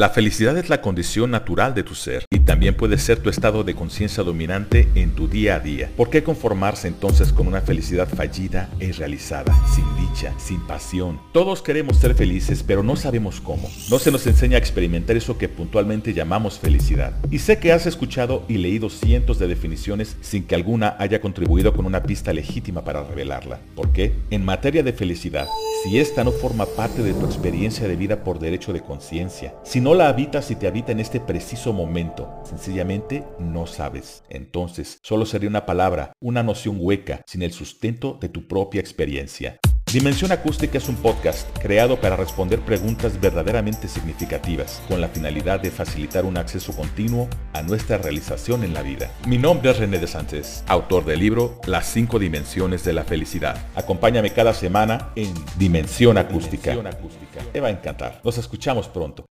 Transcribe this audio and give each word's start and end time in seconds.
La 0.00 0.08
felicidad 0.08 0.56
es 0.56 0.70
la 0.70 0.80
condición 0.80 1.30
natural 1.30 1.74
de 1.74 1.82
tu 1.82 1.94
ser 1.94 2.24
y 2.30 2.40
también 2.40 2.74
puede 2.74 2.96
ser 2.96 3.18
tu 3.18 3.28
estado 3.28 3.64
de 3.64 3.74
conciencia 3.74 4.22
dominante 4.24 4.88
en 4.94 5.10
tu 5.10 5.28
día 5.28 5.56
a 5.56 5.60
día. 5.60 5.90
¿Por 5.94 6.08
qué 6.08 6.22
conformarse 6.22 6.88
entonces 6.88 7.34
con 7.34 7.46
una 7.46 7.60
felicidad 7.60 8.08
fallida 8.08 8.70
e 8.80 8.86
irrealizada, 8.86 9.54
sin 9.74 9.84
dicha, 9.98 10.32
sin 10.38 10.66
pasión? 10.66 11.20
Todos 11.34 11.60
queremos 11.60 11.98
ser 11.98 12.14
felices, 12.14 12.64
pero 12.66 12.82
no 12.82 12.96
sabemos 12.96 13.42
cómo. 13.42 13.70
No 13.90 13.98
se 13.98 14.10
nos 14.10 14.26
enseña 14.26 14.56
a 14.56 14.58
experimentar 14.58 15.18
eso 15.18 15.36
que 15.36 15.50
puntualmente 15.50 16.14
llamamos 16.14 16.58
felicidad. 16.58 17.12
Y 17.30 17.40
sé 17.40 17.58
que 17.58 17.70
has 17.70 17.84
escuchado 17.84 18.46
y 18.48 18.56
leído 18.56 18.88
cientos 18.88 19.38
de 19.38 19.48
definiciones 19.48 20.16
sin 20.22 20.44
que 20.44 20.54
alguna 20.54 20.96
haya 20.98 21.20
contribuido 21.20 21.74
con 21.74 21.84
una 21.84 22.02
pista 22.04 22.32
legítima 22.32 22.84
para 22.84 23.04
revelarla. 23.04 23.60
¿Por 23.74 23.92
qué? 23.92 24.14
En 24.30 24.46
materia 24.46 24.82
de 24.82 24.94
felicidad, 24.94 25.46
si 25.82 25.98
esta 25.98 26.24
no 26.24 26.30
forma 26.30 26.66
parte 26.66 27.02
de 27.02 27.14
tu 27.14 27.24
experiencia 27.24 27.88
de 27.88 27.96
vida 27.96 28.22
por 28.22 28.38
derecho 28.38 28.72
de 28.72 28.82
conciencia, 28.82 29.54
si 29.62 29.80
no 29.80 29.94
la 29.94 30.08
habitas 30.08 30.50
y 30.50 30.56
te 30.56 30.66
habita 30.66 30.92
en 30.92 31.00
este 31.00 31.20
preciso 31.20 31.72
momento, 31.72 32.28
sencillamente 32.44 33.24
no 33.38 33.66
sabes. 33.66 34.22
Entonces, 34.28 34.98
solo 35.02 35.24
sería 35.24 35.48
una 35.48 35.64
palabra, 35.64 36.12
una 36.20 36.42
noción 36.42 36.76
hueca, 36.78 37.22
sin 37.26 37.42
el 37.42 37.52
sustento 37.52 38.18
de 38.20 38.28
tu 38.28 38.46
propia 38.46 38.80
experiencia. 38.80 39.58
Dimensión 39.92 40.30
Acústica 40.30 40.78
es 40.78 40.88
un 40.88 40.94
podcast 40.94 41.48
creado 41.58 42.00
para 42.00 42.14
responder 42.14 42.60
preguntas 42.60 43.20
verdaderamente 43.20 43.88
significativas, 43.88 44.80
con 44.86 45.00
la 45.00 45.08
finalidad 45.08 45.58
de 45.58 45.72
facilitar 45.72 46.24
un 46.24 46.36
acceso 46.36 46.72
continuo 46.76 47.28
a 47.54 47.62
nuestra 47.62 47.98
realización 47.98 48.62
en 48.62 48.72
la 48.72 48.82
vida. 48.82 49.10
Mi 49.26 49.36
nombre 49.36 49.72
es 49.72 49.78
René 49.78 49.98
de 49.98 50.06
Sánchez, 50.06 50.62
autor 50.68 51.04
del 51.04 51.18
libro 51.18 51.60
Las 51.66 51.86
cinco 51.86 52.20
dimensiones 52.20 52.84
de 52.84 52.92
la 52.92 53.02
felicidad. 53.02 53.56
Acompáñame 53.74 54.32
cada 54.32 54.54
semana 54.54 55.08
en 55.16 55.34
Dimensión 55.58 56.18
Acústica. 56.18 56.76
Te 57.52 57.58
va 57.58 57.66
a 57.66 57.72
encantar. 57.72 58.20
Nos 58.22 58.38
escuchamos 58.38 58.86
pronto. 58.86 59.24